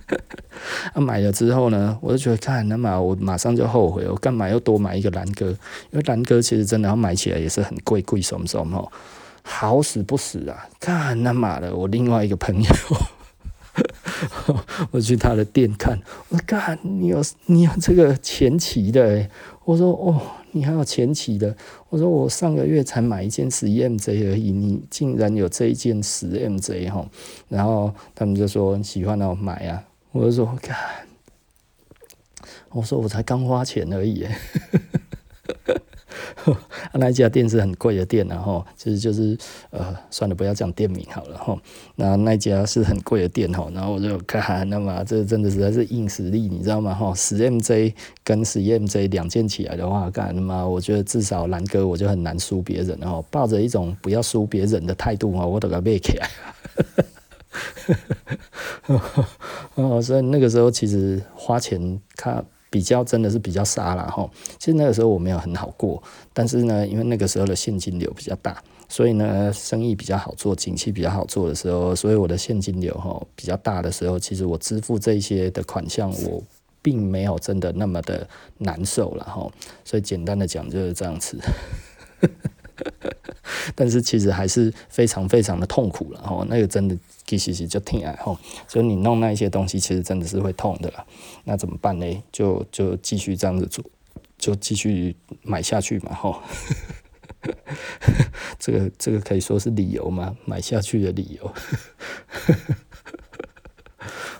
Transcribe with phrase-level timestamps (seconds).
[0.94, 5.46] 啊，买了之后呢，我就觉得，看那么我马上就后悔，我干嘛要多买一个蓝哥？
[5.90, 8.92] 因为蓝哥其实真的要买起来也是很贵，贵什么什么，
[9.42, 10.68] 好死不死啊！
[10.80, 12.70] 看那妈的，我另外一个朋友。
[14.90, 15.98] 我去他的店看，
[16.28, 19.28] 我说干，你有你有这个前期的，
[19.64, 20.20] 我说哦，
[20.52, 21.56] 你还有前期的，
[21.88, 27.06] 我说我上个月才买一件十一 MJ 而已，你竟然有这一件十 MJ 哈，
[27.48, 29.82] 然后他们就说喜欢要买啊，
[30.12, 30.76] 我就说干，
[32.70, 34.26] 我说我才刚花钱而已。
[36.94, 39.36] 那一家店是很贵的店，然后其实就是
[39.70, 41.56] 呃，算了，不要讲店名好了哈。
[41.96, 46.94] 那那家是很贵的店哈，然后我就看，那么这真的实在是硬实力，你知道吗？
[46.94, 47.94] 哈，十 MJ
[48.24, 56.28] 跟十 MJ 两件起来的话，干他妈，我觉得至少兰哥我就很难输别人，然后抱着一种不要输别人的态度哈，我都给背起来。
[59.74, 62.44] 哦，所以那个时候其实花钱看。
[62.72, 64.26] 比较真的是比较傻了哈，
[64.58, 76.42] 其实那个时候我没有很好过，但是呢，因为那个时候的现金流比较大，所以呢，生意比较好做，景气比较好做的时候，所以我的现金流哈比较大的时候，其实我支付这些的款项，我
[76.80, 79.46] 并没有真的那么的难受了哈，
[79.84, 81.38] 所以简单的讲就是这样子。
[83.74, 91.04] 但是其实还是非常非常的痛苦了哈，那个真的其实就挺爱哈，所以你弄那一些东西，其实真的是会痛的啦。
[91.44, 92.22] 那怎么办呢？
[92.30, 93.84] 就就继续这样子做，
[94.36, 96.42] 就继续买下去嘛哈。
[98.58, 100.36] 这个这个可以说是理由吗？
[100.44, 101.52] 买下去的理由。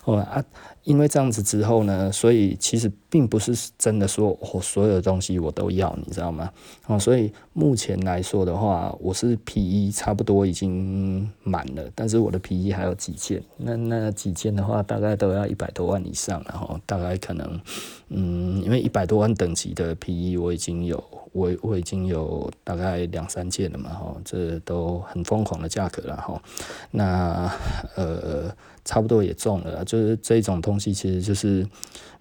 [0.02, 0.44] 好 啊。
[0.84, 6.50] 因为这样子之后呢，所以其实并不是真的说我、所有的东西我都要，你知道吗？
[6.86, 17.60] 哦，所以目前来说的话，我是皮衣差不多已经满了，但是我的皮衣还有几件，那那几件的话大概都要一百多万以上，然后大概可能，
[18.08, 26.42] 嗯，因为一百多万等级的皮衣我已经有，我我已经有大概两三件了嘛，哈，这都很疯狂的价格了，哈，
[26.90, 27.52] 那
[27.96, 28.50] 呃。
[28.84, 31.64] 差不多也中了，就是这种东西，其实就是，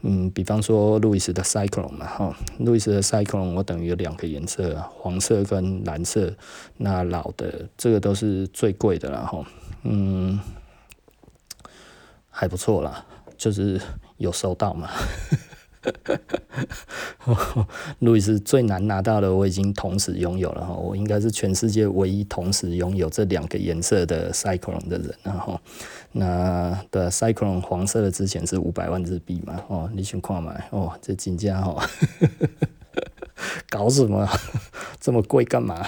[0.03, 6.33] 嗯，比方说路易斯的 Cyclone 嘛，哈，路易斯的 Cyclone 我等于有两个颜色，黄色跟蓝色，
[6.77, 9.45] 那老的这个都是最贵的了，哈，
[9.83, 10.39] 嗯，
[12.29, 13.05] 还不错啦，
[13.37, 13.79] 就是
[14.17, 14.89] 有收到嘛。
[17.99, 25.59] 路易斯最难拿到的，我已经同时拥有了哈，我应该是全世界唯一同时拥有这两个颜色的 Cyclone 的人，然后
[26.11, 31.89] 那的 Cyclone 黄色的之前是五百万日币嘛，哦，你去看嘛，哦，这金价哈。
[33.69, 34.27] 搞什么？
[34.99, 35.85] 这么贵干嘛？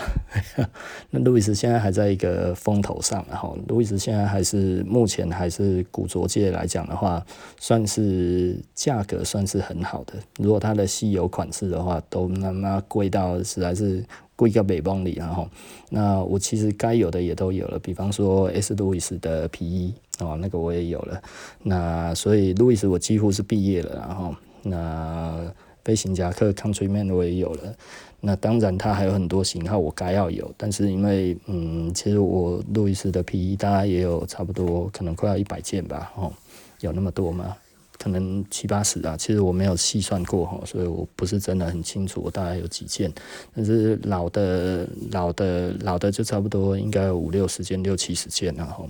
[1.12, 7.24] 那路易斯现在还在一个风头上，然后路易斯现在还是目前还是古着界来讲的话，
[7.60, 10.14] 算是价格算是很好的。
[10.40, 14.04] 如果它的稀有款式的话，都他妈贵到实在是
[14.36, 15.48] 贵个北邦里，然后
[15.90, 21.22] 那我其实该有的也都有了，比方说 S 路易斯的皮衣哦，那个我也有了。
[21.62, 25.54] 那所以路易斯我几乎是毕业了，然后那。
[25.84, 27.76] 飞行夹克 Countryman 我也有了，
[28.22, 36.32] 那当然它还有很多型号我该要有，但是因为嗯，其实我路易斯的皮衣大概也有差不多，可能快要一百件吧，哦，
[36.80, 37.56] 有那么多吗？
[38.00, 43.12] 可能七八十啊，其实我没有细算过哈，所以我不是真的很清楚我大概有几件，
[43.56, 48.90] 但是老的老的老的就差不多应该有五六十件六七十件然后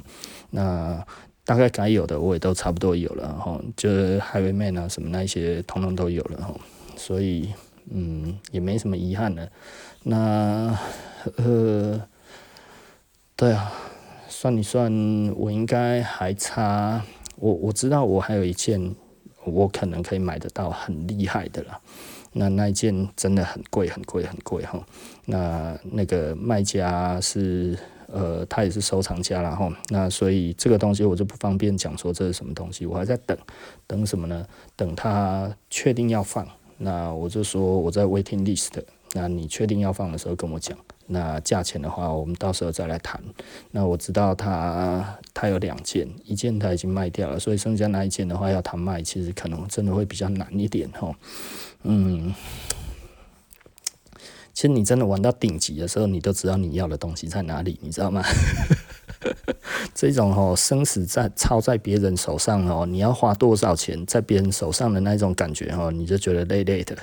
[0.50, 1.04] 那。
[1.46, 6.56] 大概该有的我也都差不多有了哈，就是 Highwayman 啊什么那些，通通都有了哈，
[6.96, 7.54] 所以
[7.90, 9.50] 嗯也没什么遗憾了。
[10.04, 10.78] 那
[11.38, 12.02] 呃，
[13.36, 13.72] 对啊，
[14.28, 14.92] 算一算，
[15.36, 17.04] 我应该还差，
[17.38, 18.96] 我我知道我还有一件，
[19.44, 21.80] 我可能可以买得到很厉害的了。
[22.34, 24.84] 那那一件真的很贵很贵很贵哈。
[25.26, 27.78] 那那个卖家是。
[28.08, 33.36] 呃，他也是收藏家，然后那所以这个东西我就不方便讲说这是什么东西，我还在等，
[33.88, 34.46] 等什么呢？
[34.76, 36.48] 等他确定要放，
[36.84, 38.72] 那我就说我在 waiting list，
[39.14, 40.78] 那你确定要放的时候跟我讲，
[41.08, 43.22] 那价钱的话我们到时候再来谈。
[43.72, 51.16] 那我知道他他有两件，一件他已经卖掉了，所以剩下那一件的话要他卖，其实可能真的会比较难一点哈，
[51.84, 52.34] 嗯。
[54.54, 58.22] 其实你真的玩到顶级的时候，你都知道你要的东西在哪里，你知道吗？
[60.04, 66.98] 这种哦，生死在操在别人手上哦，你要花多少钱在别人手上的那种感觉哦，你就觉得累累的。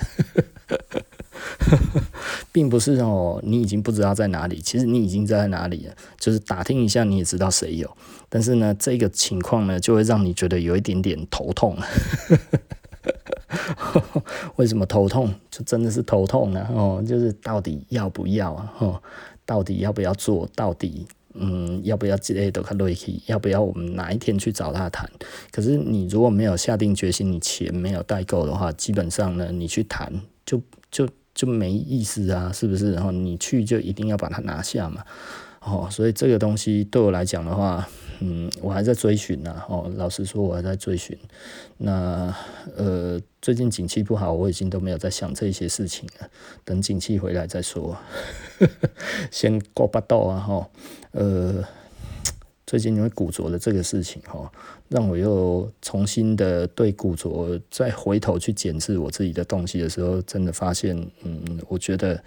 [2.53, 7.91] 并不是哦，你已经不知道在哪里，其实你已经在哪里了，就是打听一下你也知道谁有，
[8.29, 11.77] 但是呢，这个情况呢就会让你觉得有一点点头痛。
[14.57, 15.35] 为什么头痛？
[15.51, 16.69] 就真的是头痛呢？
[16.75, 18.73] 哦，就是到底要不要啊？
[18.79, 19.03] 哦，
[19.47, 20.47] 到底要不要做？
[20.55, 22.63] 到底嗯，要不要之类的？
[22.63, 25.09] 看瑞奇，要不要我们哪一天去找他谈？
[25.53, 30.13] 可是你如果没有下定决心，你钱没有带够的话，基本上呢，你去谈
[30.45, 30.61] 就
[30.91, 32.93] 就就没意思啊，是不是？
[32.93, 35.05] 然后你去就一定要把它拿下嘛。
[35.61, 37.89] 哦，所以这个东西对我来讲的话。
[38.23, 39.63] 嗯，我还在追寻呢。
[39.67, 41.17] 哦，老实说，我还在追寻。
[41.79, 42.31] 那
[42.77, 46.29] 呃，最近景气不好，我已经都没有在想这些事情了。
[46.63, 47.97] 等景气回来再说。
[49.33, 50.39] 先过巴豆啊！
[50.39, 50.71] 哈，
[51.13, 51.65] 呃，
[52.67, 54.53] 最近因为古着的这个事情，哈，
[54.89, 62.23] 让我又重新的对古着再回头去检视我自己的东西的时候，真的发现，嗯，我觉得。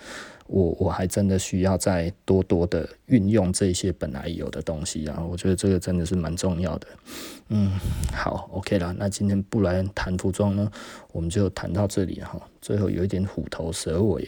[0.48, 6.88] 我我还真的需要再多多的运用这些本来有的东西啊，我觉得这个真的是蛮重要的。
[7.50, 7.72] 嗯，
[8.12, 10.72] 好，OK 了，那今天不来谈服装呢，
[11.12, 12.40] 我们就谈到这里哈。
[12.62, 14.28] 最后有一点虎头蛇尾。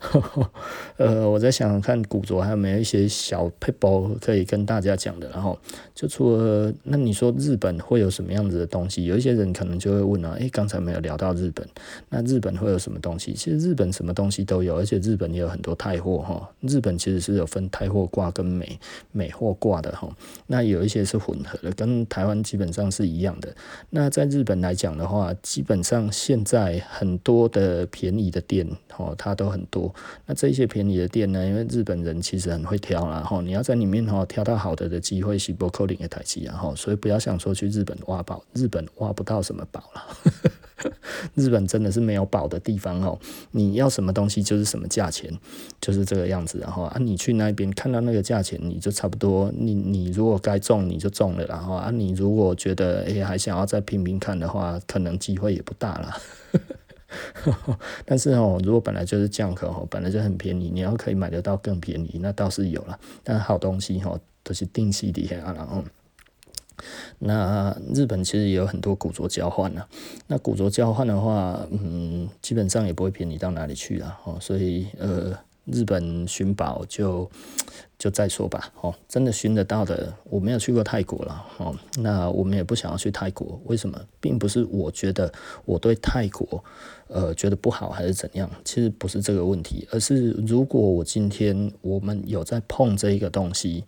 [0.00, 0.50] 呵 呵
[0.96, 5.28] 呃，我在想看，古着还有没有一些小撇步可以跟大家讲的？
[5.30, 5.58] 然后
[5.94, 9.04] 就除了那你说日本会有什么样子的东西？
[9.04, 11.66] 有一些人可能就会问啊，诶，刚才没有聊到日本，
[12.08, 13.34] 那日本会有什么东西？
[13.34, 16.48] 其实日本什么东西都有，而且日本也有很多泰货哈。
[16.60, 18.78] 日本其实是有分泰货挂跟美
[19.12, 20.08] 美货挂的哈。
[20.46, 23.54] 那有一些是混合的，跟台湾基本上是一样的。
[23.90, 28.66] 那在日本来讲的话，基本上现在很多的便宜的店
[28.96, 29.75] 哦，它都很多。
[30.26, 31.44] 那这些便宜的店呢？
[31.46, 40.02] 因为日本人其实很会挑啦，哈，你要在里面哈挑到好的的机会是不可能的台机，然后所以不要想说去日本挖宝，日本挖不到什么宝了。
[41.34, 43.18] 日本真的是没有宝的地方哦，
[43.50, 45.32] 你要什么东西就是什么价钱，
[45.80, 56.14] 就是这个样子，然后啊，你去那边看到那个价钱，你就差不多，你你如果该中你就中了，然后啊，你如果觉得哎还想要再拼拼看的话，可能机会也不大了。
[58.04, 62.98] 但是哦，如果本来就是 junk 哦，本来就很便宜，你要可以买得到更便宜，那倒是有了。
[63.22, 65.84] 但好东西哦，都是定期的啊，然后
[67.18, 69.84] 那日本其实也有很多古着交换呢。
[70.26, 74.36] 那古着交换的话，嗯，基本上也不会便宜到哪里去了哦。
[74.40, 77.30] 所以呃，日本寻宝就。
[77.98, 83.98] 就再说吧，哦，真的寻得到的，我没有去过泰国了，哦，那我们也不想要去泰国，为什么？
[84.20, 85.32] 并不是我觉得
[85.64, 86.62] 我对泰国，
[87.08, 93.82] 呃，觉得不好还是怎样，其实不是这个问题，而是如果我今天我们有在碰这一个东西，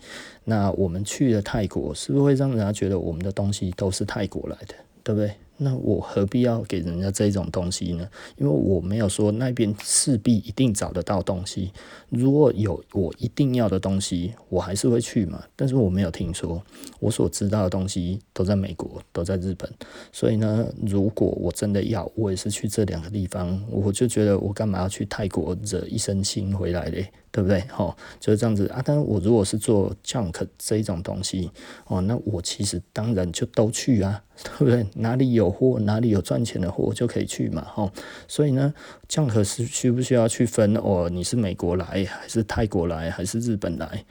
[0.45, 5.35] 那我们去了泰国，是不是会让人家觉得我们的东西都是泰国来的，对不对？
[5.59, 8.09] 那我何必要给人家这种东西呢？
[8.37, 11.73] 因为我没有说那边势必一定找得到东西。
[12.09, 15.43] 如果有我一定要的东西，我还是会去嘛。
[15.57, 16.63] 但是我没有听说，
[17.01, 19.69] 我所知道的东西都在美国，都在日本。
[20.13, 23.61] 所以呢，如果我真的要，我也是去这两个地方。
[23.71, 27.11] 我就觉得我干嘛要去泰国惹一身腥回来嘞？
[27.31, 27.61] 对不对？
[27.69, 28.81] 吼，就是这样子啊。
[28.83, 31.51] 但我如果是做 junk 这一种东西，
[31.87, 34.87] 哦，那我其实当然就都去啊， 对不对？
[34.95, 37.91] 哪里有货，哪里有赚钱的货就可以去嘛，吼。
[38.27, 38.73] 所以呢
[39.09, 40.75] 降客是需不需要去分？
[40.77, 44.05] 哦，你是美国来还是泰国来还是日本来？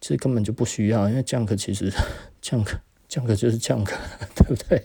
[0.00, 1.92] 这根本就不需要，因为降客其实
[2.40, 2.78] 降客
[3.08, 3.96] 降客就是降客
[4.36, 4.82] 对不对？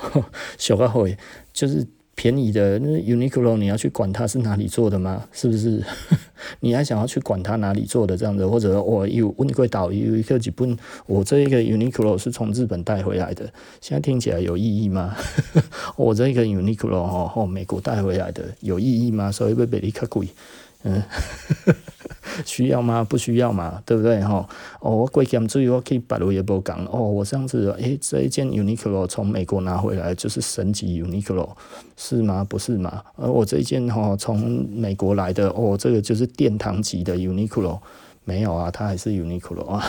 [0.58, 1.16] 小个会
[1.52, 1.86] 就是。
[2.14, 5.24] 便宜的那 Uniqlo，你要去管它是哪里做的吗？
[5.32, 5.82] 是不是？
[6.60, 8.46] 你还想要去管它哪里做的这样子？
[8.46, 13.44] 或者我有问过导游一个几本，我这一个 Uniqlo 是从日本带回来的，
[13.80, 15.16] 现在听起来有意义吗？
[15.96, 19.32] 我这一个 Uniqlo 哦，美国带回来的有意义吗？
[19.32, 20.28] 所以会比你更贵，
[20.84, 21.02] 嗯。
[22.44, 23.04] 需要吗？
[23.04, 24.48] 不需要嘛，对不对哈？
[24.80, 26.98] 哦，我贵咸水我可以百度也不讲哦。
[26.98, 31.50] 我上次，诶、这一件 Uniqlo 从美国拿回来就是神级 Uniqlo，
[31.96, 32.42] 是吗？
[32.42, 33.04] 不是吗？
[33.14, 37.78] 而我这一件哈从美国来的哦，这个就是殿堂级的 Uniqlo，
[38.24, 39.88] 没有啊，它还是 Uniqlo 啊。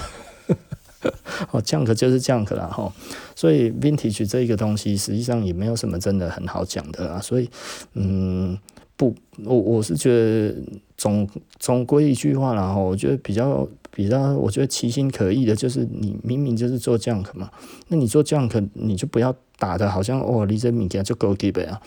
[1.50, 2.94] 哦，junk 就是 junk 啦哈。
[3.36, 7.20] 所以 vintage 这一个东西实际上也没有什么真的很好讲的啦。
[7.20, 7.50] 所以，
[7.94, 8.56] 嗯。
[8.98, 10.56] 不，我我是觉得
[10.98, 11.28] 总
[11.60, 17.50] 总归一句话啦，哈，我觉得比较比较，我觉得其心可疑的就是你明明就是做 junk 嘛，
[17.90, 21.82] 那你做 junk 你就不要打的好像哦，你这物件就高级呗啊，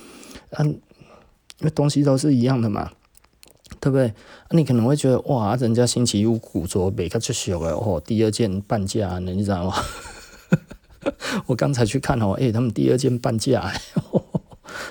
[0.59, 0.81] 嗯，因
[1.61, 2.91] 为东西都是一样的嘛，
[3.81, 4.13] 对不对？
[4.51, 9.75] 你可能会觉得哇，人家星期五古着卖个就俗了哦，第二件半价，你知道吗？
[11.47, 13.73] 我刚才去看哦，诶、他们第二件半价。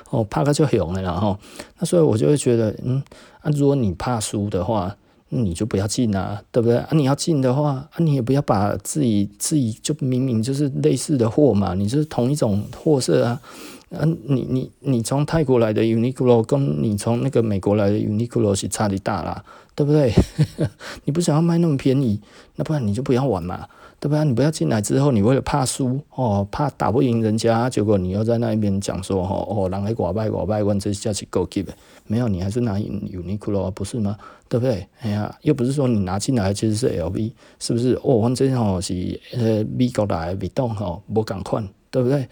[0.10, 1.38] 哦，怕个就红了，然后
[1.80, 3.02] 那所以我就会觉得，嗯，
[3.42, 4.96] 啊，如果你怕输的话，
[5.30, 6.78] 那你就不要进啊，对不对？
[6.78, 13.42] 啊，你要进的话，啊，你也不要把自己自己就明明就是类似的货嘛，你就是同一种货色啊。
[13.90, 19.42] 啊，你你你从泰国来的 Uniqlo 跟你从那个美国来的 Uniqlo 是差的大啦，
[19.76, 20.12] 对不对？
[21.06, 22.20] 你不想要卖那么便宜，
[22.58, 23.66] 那不然你就不要玩嘛，
[24.00, 24.24] 对不对？
[24.26, 31.66] 你不要进来之后，你为了怕输哦，怕打不赢人家，结果你又在那一边讲说哦哦，人来寡败寡败，问这下去够 keep，
[32.06, 34.16] 没有，你还是拿 Uniqlo 不是吗？
[34.48, 34.88] 对不对？
[35.02, 38.00] 哎呀，又不是说你拿进来其实是 LV，是不是？
[38.04, 42.28] 哦，反正哦是呃美国来的，别动哦，无共款，对不对？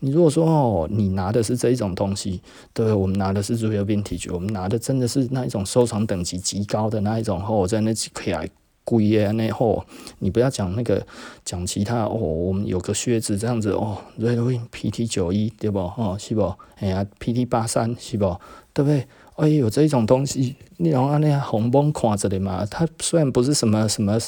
[0.00, 2.42] 你如果说哦，你拿的是这一种东西，
[2.74, 8.46] 对，我们拿的是 Real Vintage，我们拿的真的是那一种收藏等级极高的那一种哦，在那几块
[8.84, 9.84] 贵的那吼，
[10.18, 11.06] 你不要讲那个
[11.44, 15.78] 讲其他哦，我们有个靴子这样子哦，Real PT 九一对不？
[15.78, 16.54] 哦，是不？
[16.76, 18.38] 哎呀，PT 八三是不？
[18.72, 19.06] 对不对？
[19.36, 24.18] 哎，有这一种东西，你让那样红崩看着的嘛，它虽然不是什么什么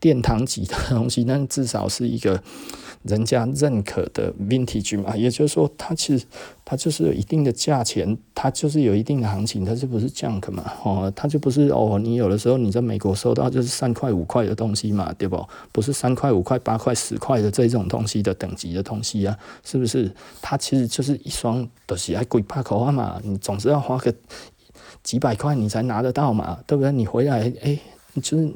[0.00, 2.42] 殿堂级的东西，但至少是一个。
[3.04, 6.26] 人家认可的 vintage 嘛，也就是说，它其实
[6.64, 15.42] 它就是有一定的价钱，它就是有一定的行情，它就不是 junk 嘛，哦，它就不是哦，你有的时候你在美国收到就是三块五块的东西嘛，对不？
[15.70, 20.12] 不是三块五块八块十块的这种东西的等级的东西啊，是不是？
[20.42, 24.12] 它其实就是一双都是爱贵八块啊嘛，你总是要花个
[25.02, 26.92] 几百块你才拿得到嘛，对不对？
[26.92, 27.78] 你回来哎、
[28.22, 28.48] 就是。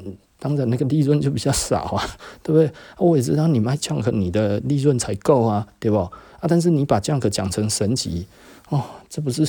[0.42, 2.02] 当然，那个利润就比较少啊，
[2.42, 2.68] 对不对？
[2.98, 5.98] 我也知道你卖 Junk，你的利润才够啊，对不？
[5.98, 6.10] 啊，
[6.48, 8.26] 但是你把 Junk 讲成神级，
[8.70, 9.46] 哦，这不是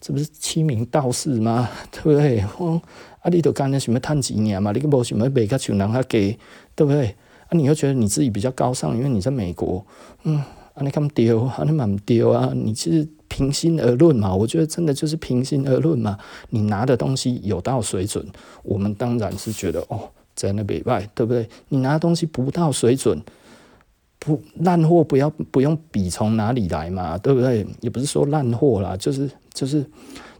[0.00, 1.68] 这不是欺名盗市吗？
[1.92, 2.42] 对不对？
[2.56, 2.80] 哦，
[3.20, 4.72] 啊，你都干了什么赚几年嘛？
[4.72, 6.38] 你个无什么卖个穷人他给，
[6.74, 7.08] 对不对？
[7.08, 9.84] 啊，你又觉得你自己比较高尚，因为你在美国，
[10.22, 10.38] 嗯，
[10.72, 13.06] 啊，你干丢啊，你蛮丢啊，你其实。
[13.28, 16.18] 平心而论嘛，我觉得真的就是平心而论嘛。
[16.50, 18.24] 你拿的东西有到水准，
[18.62, 21.48] 我们当然是觉得哦，在那边外，对不对？
[21.68, 23.20] 你拿的东西不到水准，
[24.18, 27.66] 不烂货，不要不用比从哪里来嘛，对不对？
[27.80, 29.86] 也不是说烂货啦，就是就是。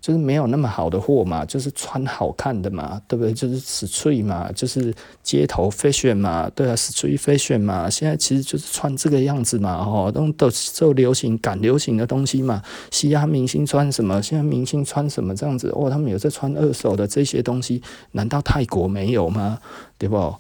[0.04, 3.33] 就是没有那么好的货嘛，就是穿好看的嘛，对不对？
[3.33, 19.59] 就是 street 嘛，就是街头 fashion 嘛，对啊，street fashion 嘛，现在其实就是穿这个样子嘛，哦，都都受流行赶流行的东西嘛，嘻哈明星穿什么，现在明星穿什么这样子，哦，他们有在穿二手的这些东西，难道泰国没有吗？
[19.97, 20.35] 对不？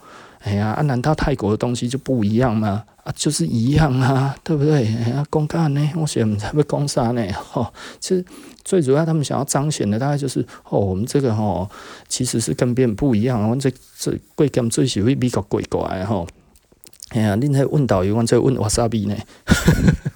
[0.44, 2.84] 哎呀，啊，难道泰国的东西就不一样吗？
[3.02, 4.86] 啊，就是一样啊， 对不对？
[4.96, 5.90] 哎呀，公干呢？
[5.96, 7.26] 我想不要讲啥呢？
[7.32, 7.66] 吼，
[7.98, 8.24] 其实
[8.62, 11.68] 最主要他们想要彰显的大概就是哦，我们这个吼，
[12.08, 13.42] 其实是跟别人不一样。
[13.42, 16.26] 我们这这贵金最喜欢比较贵过来哈。
[17.10, 19.16] 哎呀，恁在问导游，我在问瓦萨比呢。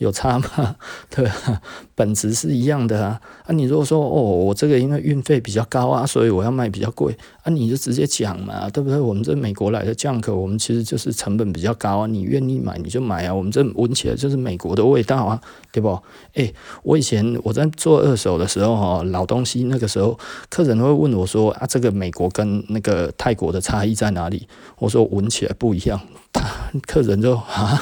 [0.00, 0.76] 有差吗？
[1.14, 1.60] 对吧？
[1.94, 3.20] 本质是一样的啊。
[3.44, 8.98] 啊，你如果说哦，我这个因为运费比较高啊，所以我要卖比较贵啊，你就直接讲嘛，对不对？
[8.98, 12.06] 我们这美国来的 Junk，我们其实就是成本比较高啊。
[12.06, 13.34] 你愿意买你就买啊。
[13.34, 15.38] 我们这闻起来就是美国的味道啊，
[15.70, 16.00] 对不？
[16.32, 16.50] 哎，
[16.82, 24.48] 我以前我在做二手的时候哈，老东西那个时候，客人会问我说啊，这个美国跟那个泰国的差异在哪里？
[24.78, 26.00] 我说闻起来不一样，
[26.32, 26.42] 他
[26.86, 27.78] 客人就啊。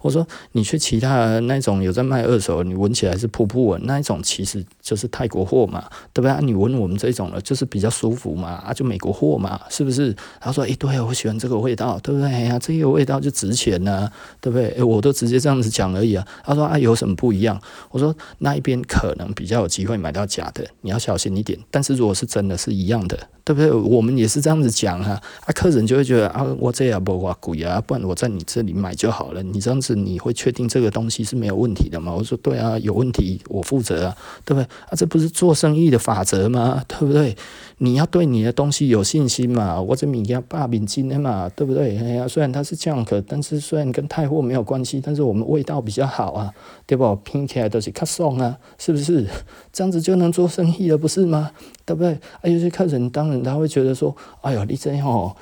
[0.00, 6.30] 我说你去其他那种有在卖二手，你闻起来是噗噗闻，那一种其实就是泰国货嘛，对不对？
[6.30, 10.14] 啊、你闻我们这种的，就是比较舒服嘛，啊，就美国货嘛，是不是？
[10.40, 12.30] 他说，哎、欸，对，我喜欢这个味道，对不对？
[12.30, 14.68] 哎呀，这个味道就值钱呢、对不对？
[14.78, 16.26] 哎，我都直接这样子讲而已啊。
[16.44, 17.60] 他说啊，有什么不一样？
[17.90, 21.58] 我说那一边可能比较有机会买到假的，你要小心一点。
[21.70, 23.70] 但是如果是真的是一样的，对不对？
[23.70, 29.96] 我们也是这样子讲啊，啊，客人就会觉得啊，我这也不花贵啊，不然我在你这里买就好了，你这样子。
[29.96, 32.14] 你会确定这个东西是没有问题的吗？
[32.14, 34.62] 我说对啊，有问题我负责啊，对不对？
[34.62, 36.84] 啊，这不是做生意的法则吗？
[36.86, 37.36] 对不对？
[37.78, 39.82] 你要对你的东西有信心嘛。
[39.82, 41.98] 我这米家八饼金的嘛，对不对？
[41.98, 46.52] 哎呀，虽然它是 Junk，但是虽然跟泰货没有关系，但是我们味道比较好啊，
[46.86, 47.16] 对不？
[47.24, 49.26] 拼起来都是较爽啊，是不是？
[49.72, 51.50] 这样子就能做生意了，不是吗？
[51.84, 52.12] 对不对？
[52.12, 55.34] 啊，有些客人当然他会觉得说，哎呦，你这样哦。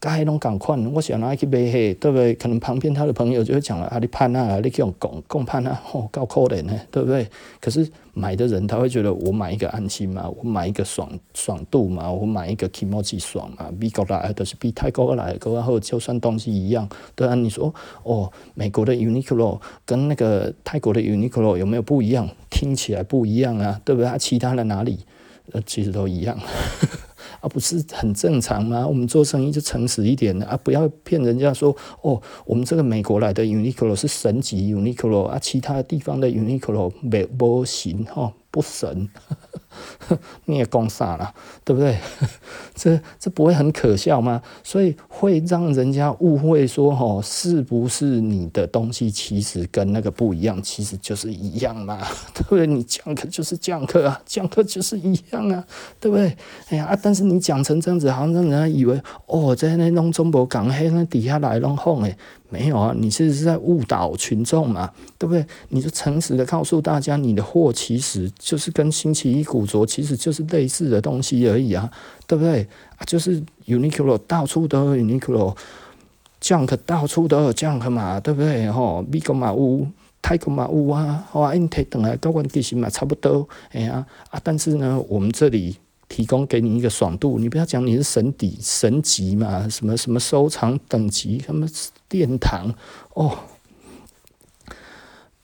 [0.00, 2.32] 该拢共款，我想拿去买嘿，对不对？
[2.34, 7.28] 可能旁边他的朋友就会讲了啊，你盼啊，你去用共共盼啊，吼，够可怜呢，对不对？
[7.60, 17.74] 可是买的人他会觉得，我买一个安心嘛，我买一个爽爽度嘛，我买一个 kimochi 爽嘛，美国来的都是比泰国来的，然后就算东西一样，对啊，你说
[18.04, 22.28] 哦，美国的 Uniqlo 跟那个泰国的 Uniqlo 有没有不一样？
[22.50, 24.08] 听起来不一样啊，对不对？
[24.08, 25.00] 啊，其他的哪里？
[25.52, 26.38] 呃，其实都一样。
[27.40, 28.86] 啊，不是很正常吗？
[28.86, 38.32] 我们做生意就诚实一点啊，不要骗人家说哦，我们这个美国来的 Uniqlo 是神级 Uniqlo 啊，其他地方的 Uniqlo 没不行哈。
[38.50, 39.08] 不神，
[40.46, 41.98] 你也讲啥了，对不对？
[42.74, 44.40] 这这不会很可笑吗？
[44.64, 50.60] 所以会让人家误会说，哦，是不是你的东西其实跟那个不一样？
[50.62, 51.98] 其实就是一样嘛，
[52.34, 52.66] 对不对？
[52.66, 55.64] 你讲课就是讲课啊，讲课就是一样啊，
[56.00, 56.36] 对不对？
[56.70, 62.16] 哎呀啊，但是你讲成这样子，好像让人家以为，哦，在那弄中国港黑那底下来弄哄诶。
[62.50, 65.44] 没有啊，你其实是在误导群众嘛，对不对？
[65.68, 71.90] 你就诚实的告诉大家，你的货其实就是跟星期一古着其实就是类似的东西而已啊，
[72.26, 72.66] 对不对？
[72.96, 78.70] 啊，就是 Uniqlo 到处都有 Uniqlo，Junk 到处都有 Junk 嘛，对不对？
[78.70, 79.86] 吼，美国嘛有，
[80.22, 85.76] 泰国嘛有啊，好啊，因提等来高关其实嘛差不多，哎呀啊，但是呢，我们这里。
[86.10, 91.68] 提供给你一个爽度，你不要讲你是神底神级嘛，什么什么收藏等级，什么
[92.08, 92.74] 殿堂
[93.12, 93.38] 哦，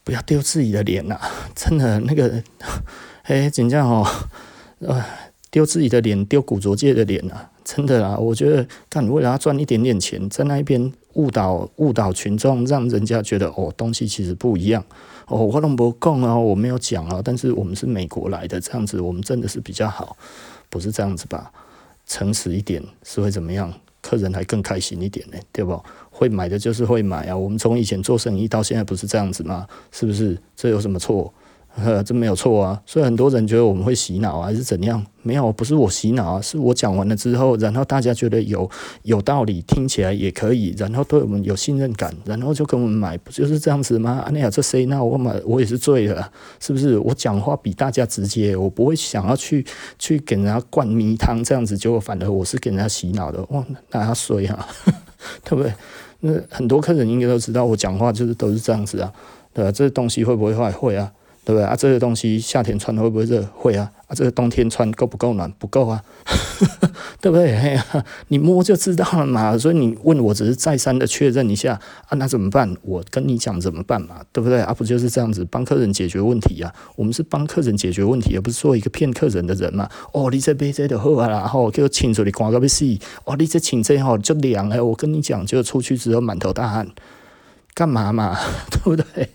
[0.04, 1.30] 不要丢自己的脸呐、啊！
[1.56, 2.42] 真的那个，
[3.24, 4.06] 哎，真正哦，
[4.80, 5.04] 呃，
[5.50, 7.50] 丢自己的脸，丢古着界的脸呐、啊！
[7.64, 14.84] 真的啊，我觉得，干为了要赚一点点钱，在那边误导误导群众，让人家觉得哦，东西其实不一样
[15.26, 15.38] 哦。
[15.38, 20.16] 我都没讲啊，我没有讲啊，但是我们是美国来的，这样子我们真的是比较好。
[20.68, 21.50] 不是这样子吧？
[22.06, 23.72] 诚实一点是会怎么样？
[24.02, 25.82] 客人还更开心一点呢，对不？
[26.14, 27.36] 会买的就是会买啊。
[27.36, 29.66] 我们从以前做生意到现在不是这样子吗？
[29.90, 30.38] 是不是？
[30.54, 31.34] 这有什么错？
[31.76, 35.04] 呵， 这没有错啊，所以很多人觉得我们会洗脑还是怎样？
[35.22, 38.70] 没有，不是我洗脑啊，是我讲完了之后，然后大家觉得有
[39.02, 44.22] 有道理，听起来也可以，然后对我们有信任感，然后就跟我们买，不就是这样子吗？
[44.24, 44.86] 啊，那呀，这谁？
[44.86, 46.30] 那我买，我也是醉了，
[46.60, 46.96] 是不是？
[46.98, 49.66] 我讲话比大家直接，我不会想要去
[49.98, 54.68] 去给人家灌迷汤，这样子，结果反而我是给人家洗脑的，哇，那他衰啊，
[55.44, 55.72] 对不对？
[56.20, 59.12] 那很多客人应该都知道，我讲话就是都是这样子啊，
[59.52, 59.70] 对吧？
[59.70, 60.72] 这东西会不会坏？
[60.72, 61.12] 会啊。
[61.44, 61.76] 对不对啊？
[61.76, 63.42] 这个东西夏天穿会不会热？
[63.54, 63.90] 会啊。
[64.06, 65.50] 啊，这个冬天穿够不够暖？
[65.58, 66.02] 不够啊，
[67.22, 67.54] 对不对？
[67.54, 69.56] 哎呀，你摸就知道了嘛。
[69.56, 72.76] 所以你问我只是再三的确认一下啊，那怎么办？
[72.82, 74.60] 我跟你讲怎么办嘛，对不对？
[74.60, 76.70] 啊，不就是这样子帮客人解决问题啊？
[76.96, 79.88] 我们是帮客人解决问题，而不是做一个骗客人的人嘛。
[80.12, 82.84] 哦，你这杯这就好啊，然后给我请出来挂个杯死。
[83.24, 86.86] 哦，你这请这好就凉哎，我跟你讲，就出去之后满头大汗。
[87.72, 88.38] 干嘛嘛，
[88.70, 89.28] 对不对？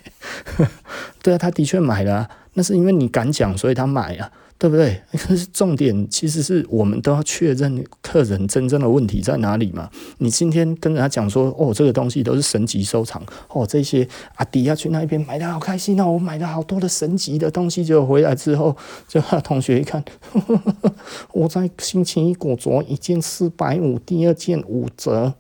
[1.22, 5.02] 对啊，他的确买了，那是因为你敢讲，所以他买啊，对不对？
[5.14, 9.90] 可是重点其实是我们都要确认客人真正的问题在哪里嘛。
[10.18, 18.76] 你今天跟人家讲说，哦，这个东西都是神级收藏，哦，这些阿迪亚去那边买的好开心哦，我买了好多的神级的东西，结果回来之后，
[19.08, 20.04] 就他同学一看，
[20.34, 20.96] 呵呵呵，
[21.34, 25.34] 我在星期一古着一件四百五，第二件五折，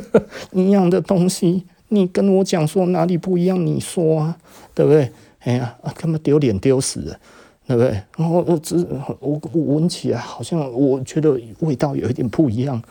[0.52, 1.64] 一样的东西。
[1.88, 3.64] 你跟我讲说哪里不一样？
[3.64, 4.36] 你说啊，
[4.74, 5.10] 对不对？
[5.40, 7.16] 哎呀，他妈丢脸丢死了，
[7.66, 8.02] 对不对？
[8.16, 8.76] 然后我只
[9.20, 12.82] 我我闻起来好像我觉得味道有一点不一样，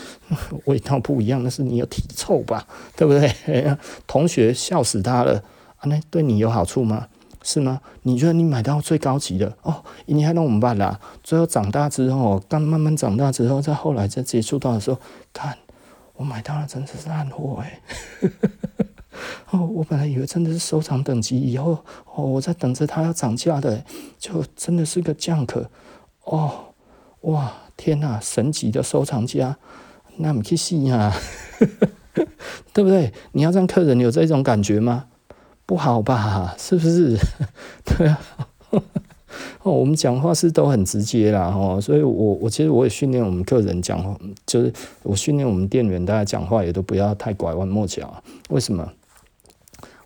[0.66, 2.66] 味道不一样，那是你有体臭吧？
[2.94, 3.32] 对不对？
[3.46, 5.42] 哎呀，同学笑死他了
[5.76, 5.84] 啊！
[5.84, 7.06] 那对你有好处吗？
[7.42, 7.80] 是吗？
[8.02, 9.82] 你觉得你买到最高级的哦？
[10.06, 11.00] 你还能怎么办啦？
[11.22, 14.98] 最后长大之后，刚慢慢长大之后，再后来再接触到的时候，
[15.32, 15.56] 看。
[16.16, 17.80] 我买到了，真的是烂货哎！
[19.50, 23.84] 哦，我本来以为真的是收藏等级，以后哦，我在等着它要涨价的，
[24.18, 25.70] 就真的是个降客
[26.24, 26.74] 哦！
[27.22, 29.56] 哇，天哪，神级的收藏家，
[30.16, 31.14] 那么去信啊？
[32.72, 33.12] 对不对？
[33.32, 35.06] 你要让客人有这种感觉吗？
[35.66, 36.54] 不好吧？
[36.58, 37.16] 是不是？
[37.84, 38.20] 对啊。
[39.62, 48.22] 哦，我们讲话是都很直接啦，哦，所以我我其实我也训练我们客人讲话，就是我训练我们店员，大家讲话也都不要太拐弯抹角。
[48.50, 48.90] 为什么？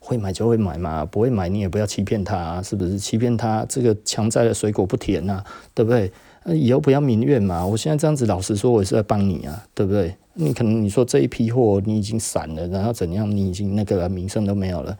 [0.00, 2.98] 会买就会买嘛，不会买你也不要欺骗他，是不是？
[2.98, 6.10] 欺骗他，这个强摘的水果不甜呐，对不对？
[6.46, 7.66] 以后不要民怨嘛。
[7.66, 10.14] 我现在这样子老实说，我是在帮你啊，对不对？
[10.32, 13.30] 你可能你说这一批货你已经散了，然后怎样？
[13.30, 14.96] 你已经那个了名声都没有了。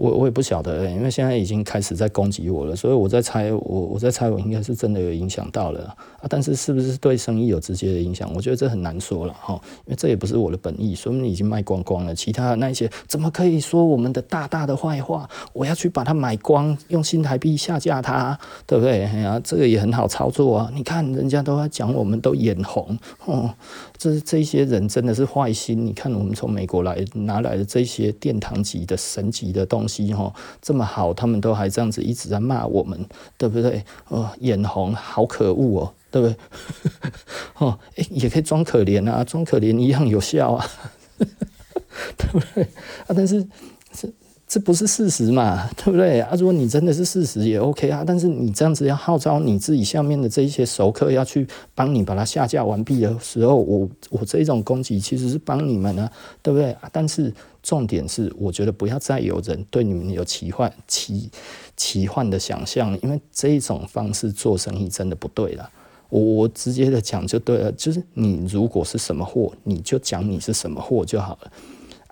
[0.00, 6.24] 我我也不晓得，因为现在已经开始在攻击我了，所以我在猜，我我在猜，我应该是真的有影响到了啊。
[6.26, 8.32] 但是是不是对生意有直接的影响？
[8.34, 12.14] 我觉得这很难说了哈，因为这也不是我的本意，说明已经卖光光了。
[12.14, 15.28] 其他的那些怎么可以说我们的大大的坏话？
[15.52, 19.04] 我要去把它买光，用新台币下架它，对不对？
[19.04, 20.70] 哎呀，这个也很好操作啊。
[20.74, 23.54] 你看人家都在讲，我们都眼红哦。
[24.00, 25.84] 这这些人真的是坏心。
[25.84, 29.90] 你看我们从美国来拿来的这些殿堂级的神级的东西。
[29.90, 30.32] 西哈
[30.62, 33.04] 这么好，他们都还这样子一直在骂我们，
[33.36, 33.84] 对不对？
[34.06, 36.36] 哦，眼红，好可恶哦，对不对？
[37.58, 40.64] 哦，诶，也可以装可怜啊，装可怜一样有效啊，
[42.16, 42.62] 对不对？
[42.62, 43.44] 啊，但是
[43.92, 44.14] 是。
[44.50, 46.34] 这不是事实嘛， 对不对啊？
[46.36, 56.10] 如果你真的是事实也 OK 啊，但是你这样子要号召你自己下面的这一些熟客要去帮你把它下架完毕的时候，我我这种攻击其实是帮你们啊，
[56.42, 56.76] 对不对？
[56.90, 57.32] 但是
[57.62, 61.30] 重点是，我觉得不要再有人对你们有奇幻奇
[61.76, 65.70] 奇幻的想象，因为这一种方式做生意真的不对了。
[66.08, 71.52] 我我直接的讲就对了，就是你如果是什么货，你就讲你是什么货就好了。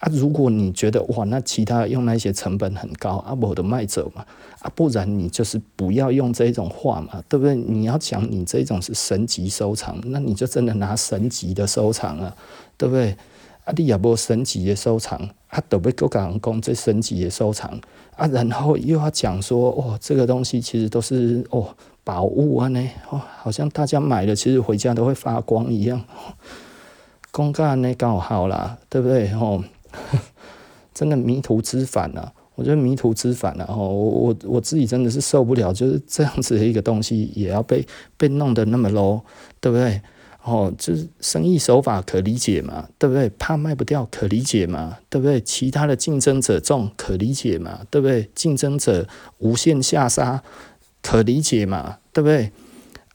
[0.00, 4.24] 啊，如果你觉得哇，那其他用那些成本很高，啊，我的卖走嘛，
[4.60, 7.56] 啊，不然你就是不要用这种话嘛，对不对？
[7.56, 12.32] 你要讲你这种是神级收藏，那你就真的拿神级的收藏啊，
[12.76, 13.16] 对不对？
[13.64, 17.68] 啊，你也无神级的收藏，啊，都被各港讲这神级的收藏，
[18.14, 26.00] 啊，然后又要讲说，哦，这个东西其实都是哦宝物啊呢，哦，好像大家买了其实回家都会发光一样，
[27.32, 29.32] 公干呢刚好啦，对不对？
[29.32, 29.64] 哦。
[30.94, 32.32] 真的迷途知返啊！
[32.54, 33.64] 我觉得迷途知返啊！
[33.68, 39.20] 哦，我我我自己真的是受不了，就是这样子的一个东西也要被被弄得那么 low，
[39.60, 40.00] 对不对？
[40.42, 43.28] 哦，就是生意手法可理解嘛，对不对？
[43.38, 45.40] 怕卖不掉可理解嘛，对不对？
[45.42, 48.28] 其他的竞争者重可理解嘛，对不对？
[48.34, 49.06] 竞争者
[49.38, 50.42] 无限下杀
[51.02, 52.50] 可理解嘛，对不对？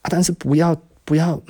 [0.03, 1.41] 啊，但是不要不要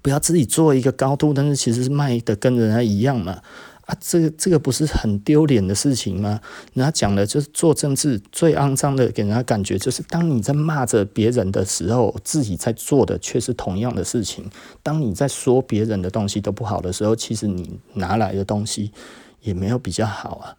[0.00, 3.42] 不要自己做一个高度，但是其实是卖的跟人家一样嘛。
[3.86, 6.40] 啊，这个这个不是很丢脸的事情吗？
[6.72, 14.44] 人家讲的就是做政治最肮脏的，给人家感觉就是，当你在骂着别人的时候，自己在做的却是同样的事情；
[14.84, 18.92] 当你在说别人的东西都不好的时候，其实你拿来的东西
[19.40, 20.56] 也没有比较好啊。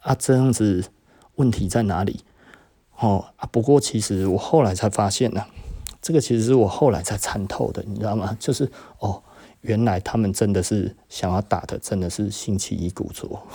[0.00, 0.84] 啊，这样子
[1.36, 2.20] 问题在哪里？
[2.98, 5.42] 哦啊，不过其实我后来才发现呢、
[6.02, 8.36] 这个其实是我后来才参透的，你知道吗？
[8.38, 9.22] 就是哦。
[9.62, 13.46] 原来他们真的是想要打的，真的是星期一鼓作，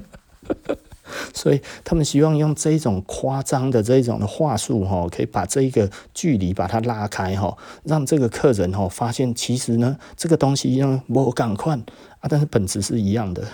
[1.32, 11.74] 所以他们希望用这种夸张的这种的话术，哈，可以把这一个距离把它拉开，哈，让这个客人哈发现，其实呢，这个东西呢，我赶快
[12.20, 13.48] 啊，但是本质是一样的，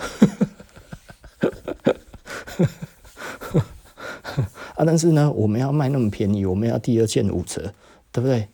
[4.75, 7.73] 啊，但是呢，我们要卖那么便宜，我们要第二件五折，
[8.11, 8.49] 对不对？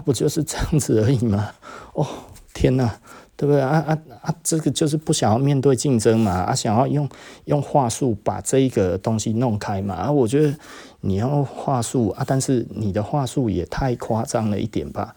[0.00, 1.50] 不就是这样子而已吗？
[1.94, 2.06] 哦，
[2.54, 2.98] 天哪，
[3.36, 3.60] 对不对？
[3.60, 4.34] 啊啊啊！
[4.42, 7.08] 这个就是不想要面对竞争嘛，啊，想要用
[7.44, 9.94] 用话术把这一个东西弄开嘛。
[9.94, 10.56] 啊，我觉得
[11.00, 15.14] 你要话术啊，但是你的话术也太夸张了一点吧？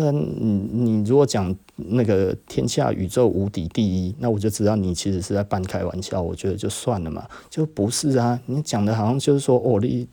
[0.00, 6.22] 那你你如果讲那个天下宇宙无敌第一，那我就知道你其实是在半开玩笑。
[6.22, 8.38] 我觉得就算了嘛，就不是啊。
[8.46, 10.06] 你讲的好像就是说，哦，你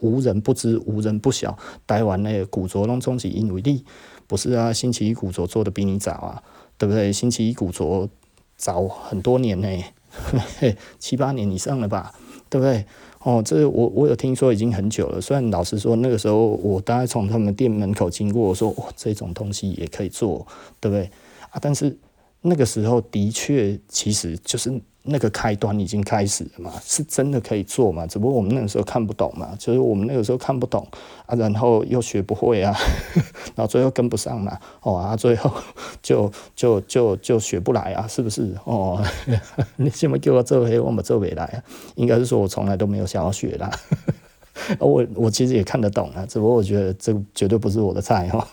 [0.00, 1.56] 无人不知，无人不晓。
[1.86, 3.84] 台湾那个古着弄终极因为你
[4.26, 6.42] 不是啊，星期一古着做的比你早啊，
[6.76, 7.12] 对不对？
[7.12, 8.08] 星期一古着
[8.56, 9.68] 早很多年呢，
[10.98, 12.12] 七八年以上了吧，
[12.48, 12.84] 对不对？
[13.22, 15.20] 哦，这我我有听说已经很久了。
[15.20, 20.46] 虽然老实说，那个时候我大概从他们店门口经过，我说哇，这种东西也可以做，
[20.80, 21.10] 对不对？
[21.50, 21.96] 啊，但是
[22.42, 24.80] 那个时候的确，其实就是。
[25.06, 28.06] 那个开端已经开始了嘛，是真的可以做嘛？
[28.06, 30.86] 只不过我们那个时候看不懂嘛，就是我们那个时候看不懂
[31.26, 32.76] 啊，然后又学不会啊，
[33.54, 35.50] 然后最后跟不上嘛，哦啊，最后
[36.02, 38.54] 就就就就学不来啊，是不是？
[38.64, 39.02] 哦，
[39.76, 41.62] 你怎么叫我做黑，我们做未来啊？
[41.96, 43.70] 应该是说我从来都没有想要学啦。
[44.78, 48.48] 我我其实也看得懂啊，只不过我觉得这绝对不是我的菜哈。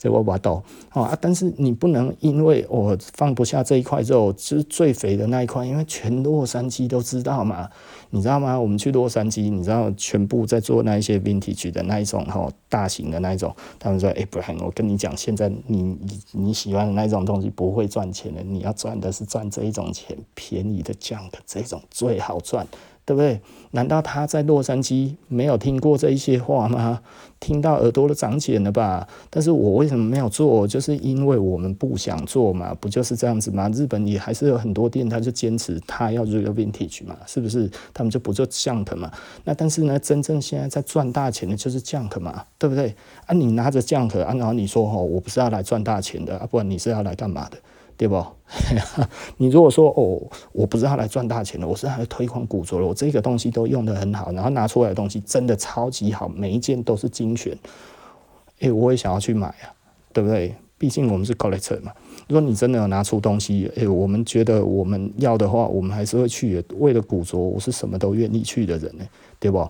[0.00, 7.68] 这我把懂啊，但是你不能因为我放不下这一块肉，就是最肥的那一块，因为全洛杉矶都知道嘛，
[8.08, 8.58] 你知道吗？
[8.58, 22.66] 我们去洛杉矶，你知道全部在做那一些 vintage 的那一种哈，大型的那一种，他们说，哎，不然我跟你讲，现在你你你喜欢的那种东西不会赚钱的，你要赚的是赚这一种钱，便宜的 junk 这种最好赚。
[23.10, 23.40] 对不对？
[23.72, 27.00] 难道他在洛杉矶没有听过这一些话吗？
[27.40, 29.04] 听到耳朵都长茧了吧？
[29.28, 30.64] 但是我为什么没有做？
[30.64, 33.68] 就是因为我们不想做嘛，不就是这样子吗？
[33.70, 37.68] 日本也还是有很多店，他就坚持他要 real vintage 嘛，是不是？
[37.92, 39.10] 他们就不做 junk 嘛？
[39.42, 42.94] 那但是呢，真正现在在赚大钱的就是 junk 嘛，对不对？
[43.26, 47.58] 啊，你拿着 junk 啊，然后你说哦，我不是要来赚大钱的啊，不然你是要来干嘛的？
[48.00, 48.24] 对不？
[49.36, 50.18] 你如果说哦，
[50.52, 57.54] 我不是要来赚大钱的，我是来推广古着的，我这个东西都用得很好，然后拿出来的东西真的超级好，每一件都是精选，
[58.60, 59.68] 诶，我也想要去买啊，
[60.14, 60.54] 对不对？
[60.78, 61.92] 毕竟我们是 collector 嘛。
[62.26, 66.64] 如果你真的有拿出东西，诶、我们觉得我们要的话，我们还是会去。
[66.78, 69.04] 为了古着，我是什么都愿意去的人呢，
[69.38, 69.68] 对不？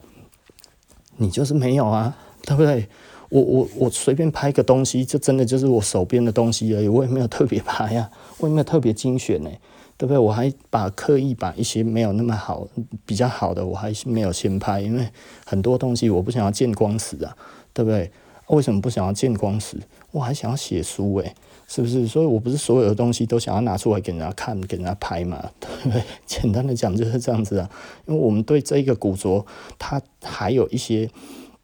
[1.17, 2.89] 你就是没有啊，对不对？
[3.31, 9.51] 我我我随便拍个东西，就真的就是我手边的东西而已，我也没有特别拍呀、 我也没有特别精选呢。
[9.97, 10.19] 对不对？
[10.19, 12.67] 我还把刻意把一些没有那么好、
[13.05, 15.07] 比较好的，我还是没有先拍，因为
[15.45, 17.37] 很多东西我不想要见光死啊，
[17.75, 18.11] 对不对？
[18.47, 19.77] 为什么不想要见光死？
[20.11, 21.35] 我还想要写书诶，
[21.69, 22.07] 是不是？
[22.07, 26.03] 所以我不是所有的东西都想要拿出来给人家看、给人家拍嘛， 对不对？
[26.25, 27.69] 简单的讲就是这样子啊，
[28.07, 29.45] 因为我们对这一个古着，
[29.79, 31.11] 它还有一些。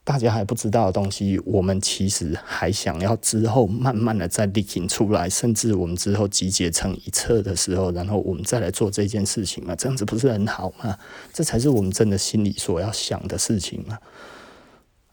[0.07, 10.97] 大家还不知道的东西，我们其实还想要之后慢慢的再理清出来，甚至我们之后集结成一册的时候，然后我们再来做这件事情嘛，这样子不是很好吗？
[11.33, 13.99] 这才是我们真的心里所要想的事情嘛。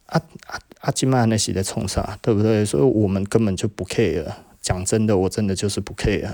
[0.05, 0.91] 啊啊啊！
[0.91, 2.63] 今晚那些在冲啥，对不对？
[2.63, 4.31] 所以我们根本就不 care。
[4.61, 6.29] 讲真的，我真的就是不 care。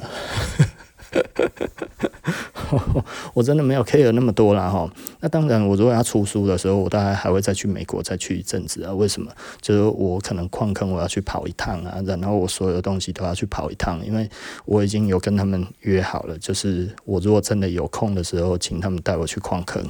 [3.33, 4.87] 我真的没有 care 那么多啦哈。
[5.19, 8.93] 那当然，我如果要出书的时候，我大概还会再去美国再去一阵子啊。
[8.93, 9.31] 为什么？
[9.61, 14.29] 就是我可能矿坑我要去跑一趟啊，然后我所有的东西都要去跑一趟，因为
[14.65, 19.83] 我已经有跟他们约好了，就是我如果真的有空的时候，请他们带我去矿坑，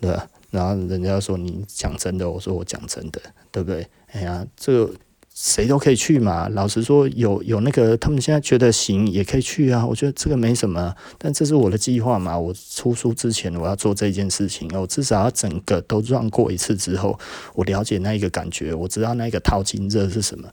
[0.00, 0.26] 对吧？
[0.50, 3.20] 然后人家说你讲真的，我说我讲真的，
[3.52, 3.86] 对不对？
[4.12, 4.90] 哎呀，这个。
[5.34, 9.84] 谁都可以去嘛，老实说，有有那个，他们现在觉得行，也可以去啊。
[9.84, 12.38] 我觉得这个没什么，但这是我的计划嘛。
[12.38, 17.18] 我出书之前，我要做这件事情，我至少要整个都转过一次之后，
[17.54, 20.48] 我了解那一个感觉，我知道那个淘金热是什么。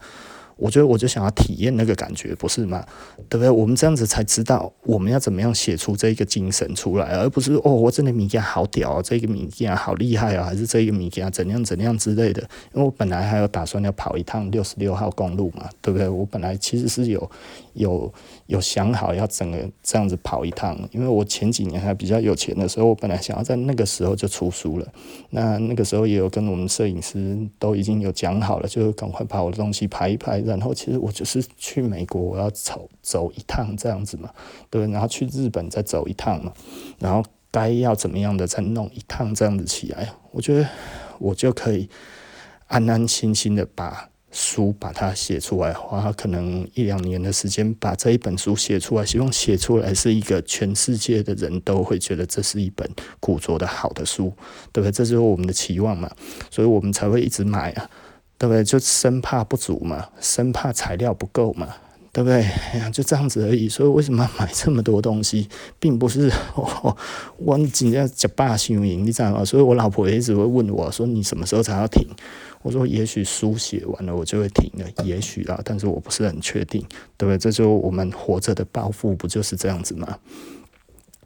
[0.61, 2.85] 我觉得我就想要体验那个感觉，不是吗？
[3.27, 3.49] 对不对？
[3.49, 12.41] 我们这样子才知道我们要怎么样写出这一个精神出来，而不是哦，我真的米家好屌啊，这个米家好厉害啊，还是这个米家怎样怎样之类的。
[12.73, 16.07] 因为我本来还有打算要跑一趟六十六号公路嘛，对不对？
[16.07, 17.31] 我本来其实是有
[17.73, 18.13] 有
[18.51, 24.85] 有想好要整个这样子跑一趟，因为我前几年还比较有钱的时候，我本来想要在那个时候就出书了。
[25.29, 30.39] 那那个时候也有跟我们摄影师都已经有讲好了，就赶快把我的东西拍一拍。
[30.41, 34.29] 然后其实我就是去美国，我要走走一趟这样子嘛，
[34.69, 36.51] 对，然后去日本再走一趟嘛，
[36.99, 40.67] 然后该要怎么样的再弄一趟这样子起来，我觉得
[41.19, 41.89] 我就可以
[42.67, 52.89] 安安心心的把书把它写出来，花可能一两年的时间把这一本书写出来，希望写出来是一个全世界的人都会觉得这是一本
[53.19, 54.33] 古着的好的书，
[54.71, 54.91] 对不对？
[54.91, 56.09] 这就是我们的期望嘛，
[56.49, 57.89] 所以我们才会一直买啊。
[58.37, 58.63] 对不对？
[58.63, 61.75] 就生怕不足嘛，生怕材料不够嘛，
[62.13, 62.41] 对不对？
[62.41, 63.69] 哎呀，就这样子而已。
[63.69, 65.47] 所以为什么要买这么多东西，
[65.79, 66.97] 并不是我，
[67.39, 69.45] 我今天吃饱想赢，你知道吗？
[69.45, 72.05] 所以我老婆也一直会问我说：“你什么时候才要停？”
[72.63, 75.03] 我说：“也许书写完了，我就会停了。
[75.03, 76.81] 也许啊，但是我不是很确定，
[77.17, 77.37] 对不对？
[77.37, 80.17] 这就我们活着的抱负，不就是这样子吗？”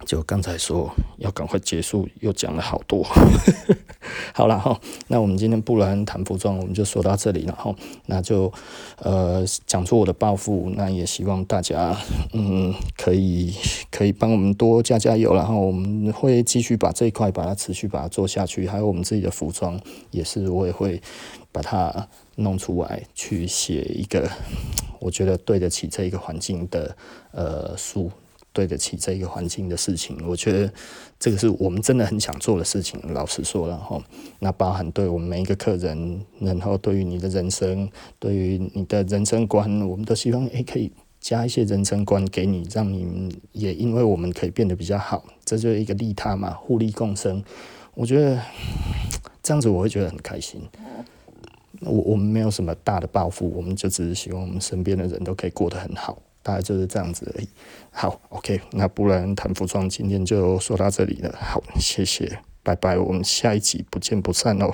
[0.04, 3.06] 就刚才说要赶快结束，又讲了好多。
[4.34, 7.74] 好了哈，那我们今天不然谈服装，我们就说到这里了哈。
[8.06, 8.52] 那就
[8.98, 11.98] 呃讲出我的抱负，那也希望大家
[12.34, 13.56] 嗯可以
[13.90, 18.68] 可以帮我们多加加油，然后我们会继续把这一块把它持续把它做下去。
[18.68, 19.80] 还有我们自己的服装
[20.12, 21.02] 也是，我也会
[21.52, 24.30] 把它弄出来，去写一个
[25.00, 26.96] 我觉得对得起这一个环境的
[27.32, 28.12] 呃书。
[28.56, 30.74] 对得起这个环境的事情，我觉得
[31.20, 32.98] 这个是我们真的很想做的事情。
[33.14, 34.02] 老实说，然后
[34.40, 40.90] 那包含对我们每一个客人，然后对于你的人生，对于你的人生观，我们都希望诶可以
[41.20, 47.44] 加一些人生观给你，让你们也因为我们可以变得比较好，这就是一个利他嘛，互利共生。
[47.94, 48.42] 我觉得
[49.44, 50.62] 这样子我会觉得很开心。
[51.82, 56.18] 我我们没有什么大的抱负，我们就只是希望我们身边的人都可以过得很好。
[56.46, 57.48] 大概就是这样子而已。
[57.90, 61.36] 好，OK，那不然谈服装今天就说到这里了。
[61.42, 64.72] 好，谢谢，拜拜，我们下一集不见不散哦。